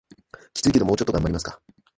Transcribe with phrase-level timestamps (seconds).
[0.55, 1.61] キツいけどもうちょっと頑張りますか